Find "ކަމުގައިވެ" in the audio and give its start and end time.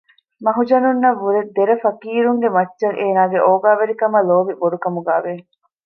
4.83-5.33